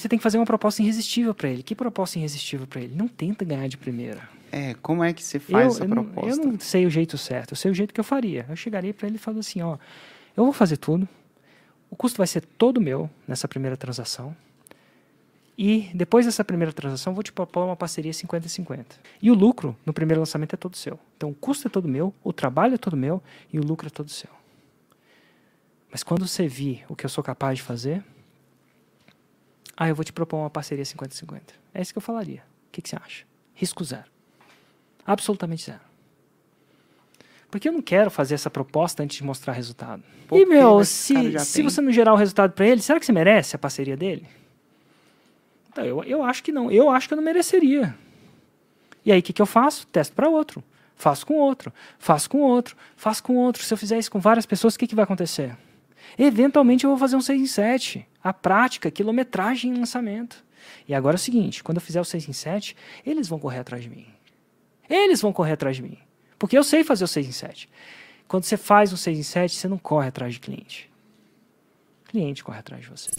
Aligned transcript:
Você 0.00 0.08
tem 0.08 0.18
que 0.18 0.22
fazer 0.22 0.38
uma 0.38 0.46
proposta 0.46 0.80
irresistível 0.82 1.34
para 1.34 1.50
ele. 1.50 1.62
Que 1.62 1.74
proposta 1.74 2.18
irresistível 2.18 2.66
para 2.66 2.80
ele? 2.80 2.94
Não 2.96 3.06
tenta 3.06 3.44
ganhar 3.44 3.68
de 3.68 3.76
primeira. 3.76 4.26
É, 4.50 4.72
como 4.80 5.04
é 5.04 5.12
que 5.12 5.22
você 5.22 5.38
faz 5.38 5.66
eu, 5.66 5.70
essa 5.72 5.84
eu 5.84 5.88
não- 5.88 6.04
proposta? 6.06 6.40
eu 6.40 6.46
não 6.52 6.58
sei 6.58 6.86
o 6.86 6.90
jeito 6.90 7.18
certo, 7.18 7.52
eu 7.52 7.56
sei 7.56 7.70
o 7.70 7.74
jeito 7.74 7.92
que 7.92 8.00
eu 8.00 8.04
faria. 8.04 8.46
Eu 8.48 8.56
chegaria 8.56 8.94
para 8.94 9.06
ele 9.06 9.16
e 9.16 9.18
falaria 9.18 9.40
assim, 9.40 9.60
ó, 9.60 9.76
eu 10.34 10.44
vou 10.44 10.54
fazer 10.54 10.78
tudo, 10.78 11.06
o 11.90 11.96
custo 11.96 12.16
vai 12.16 12.26
ser 12.26 12.40
todo 12.40 12.80
meu 12.80 13.10
nessa 13.28 13.46
primeira 13.46 13.76
transação, 13.76 14.34
e 15.56 15.90
depois 15.94 16.24
dessa 16.24 16.42
primeira 16.42 16.72
transação 16.72 17.12
vou 17.12 17.22
te 17.22 17.30
propor 17.30 17.66
uma 17.66 17.76
parceria 17.76 18.12
50-50. 18.12 18.86
E 19.20 19.30
o 19.30 19.34
lucro 19.34 19.76
no 19.84 19.92
primeiro 19.92 20.20
lançamento 20.22 20.54
é 20.54 20.56
todo 20.56 20.74
seu. 20.78 20.98
Então 21.18 21.28
o 21.28 21.34
custo 21.34 21.68
é 21.68 21.70
todo 21.70 21.86
meu, 21.86 22.14
o 22.24 22.32
trabalho 22.32 22.74
é 22.74 22.78
todo 22.78 22.96
meu 22.96 23.22
e 23.52 23.58
o 23.60 23.62
lucro 23.62 23.86
é 23.86 23.90
todo 23.90 24.08
seu. 24.08 24.30
Mas 25.90 26.02
quando 26.02 26.26
você 26.26 26.48
vir 26.48 26.84
o 26.88 26.96
que 26.96 27.04
eu 27.04 27.10
sou 27.10 27.22
capaz 27.22 27.58
de 27.58 27.62
fazer, 27.62 28.02
ah, 29.82 29.88
eu 29.88 29.94
vou 29.94 30.04
te 30.04 30.12
propor 30.12 30.36
uma 30.36 30.50
parceria 30.50 30.84
50-50. 30.84 31.40
É 31.72 31.80
isso 31.80 31.90
que 31.90 31.96
eu 31.96 32.02
falaria. 32.02 32.42
O 32.68 32.70
que, 32.70 32.82
que 32.82 32.88
você 32.90 32.96
acha? 32.96 33.24
Risco 33.54 33.82
zero. 33.82 34.04
Absolutamente 35.06 35.64
zero. 35.64 35.80
Porque 37.50 37.66
eu 37.66 37.72
não 37.72 37.80
quero 37.80 38.10
fazer 38.10 38.34
essa 38.34 38.50
proposta 38.50 39.02
antes 39.02 39.16
de 39.16 39.24
mostrar 39.24 39.54
resultado. 39.54 40.02
Pô, 40.28 40.36
e, 40.36 40.44
meu, 40.44 40.72
cara 40.72 40.84
se, 40.84 41.38
se 41.38 41.54
tem. 41.54 41.64
você 41.64 41.80
não 41.80 41.90
gerar 41.90 42.12
o 42.12 42.16
resultado 42.16 42.52
para 42.52 42.66
ele, 42.66 42.82
será 42.82 43.00
que 43.00 43.06
você 43.06 43.12
merece 43.12 43.56
a 43.56 43.58
parceria 43.58 43.96
dele? 43.96 44.28
Então, 45.70 45.82
eu, 45.82 46.04
eu 46.04 46.22
acho 46.22 46.42
que 46.42 46.52
não. 46.52 46.70
Eu 46.70 46.90
acho 46.90 47.08
que 47.08 47.14
eu 47.14 47.16
não 47.16 47.24
mereceria. 47.24 47.96
E 49.02 49.10
aí, 49.10 49.20
o 49.20 49.22
que, 49.22 49.32
que 49.32 49.40
eu 49.40 49.46
faço? 49.46 49.86
Testo 49.86 50.14
para 50.14 50.28
outro. 50.28 50.62
Faço 50.94 51.26
com 51.26 51.36
outro. 51.36 51.72
Faço 51.98 52.28
com 52.28 52.42
outro. 52.42 52.76
Faço 52.98 53.22
com 53.22 53.34
outro. 53.36 53.62
Se 53.62 53.72
eu 53.72 53.78
fizer 53.78 53.98
isso 53.98 54.10
com 54.10 54.20
várias 54.20 54.44
pessoas, 54.44 54.74
o 54.74 54.78
que, 54.78 54.86
que 54.86 54.94
vai 54.94 55.04
acontecer? 55.04 55.56
Eventualmente 56.18 56.84
eu 56.84 56.90
vou 56.90 56.98
fazer 56.98 57.16
um 57.16 57.20
6 57.20 57.40
em 57.40 57.46
7. 57.46 58.06
A 58.22 58.32
prática, 58.32 58.90
quilometragem 58.90 59.72
em 59.72 59.78
lançamento. 59.78 60.44
E 60.86 60.94
agora 60.94 61.14
é 61.14 61.18
o 61.18 61.20
seguinte: 61.20 61.62
quando 61.62 61.78
eu 61.78 61.82
fizer 61.82 62.00
o 62.00 62.04
6 62.04 62.28
em 62.28 62.32
7, 62.32 62.76
eles 63.04 63.28
vão 63.28 63.38
correr 63.38 63.60
atrás 63.60 63.82
de 63.82 63.90
mim. 63.90 64.06
Eles 64.88 65.20
vão 65.20 65.32
correr 65.32 65.52
atrás 65.52 65.76
de 65.76 65.82
mim. 65.82 65.98
Porque 66.38 66.56
eu 66.56 66.64
sei 66.64 66.82
fazer 66.82 67.04
o 67.04 67.08
6 67.08 67.28
em 67.28 67.32
7. 67.32 67.68
Quando 68.26 68.44
você 68.44 68.56
faz 68.56 68.92
um 68.92 68.96
6 68.96 69.18
em 69.18 69.22
7, 69.22 69.54
você 69.54 69.68
não 69.68 69.78
corre 69.78 70.08
atrás 70.08 70.34
de 70.34 70.40
cliente. 70.40 70.90
Cliente 72.06 72.42
corre 72.42 72.58
atrás 72.58 72.82
de 72.82 72.88
você. 72.88 73.10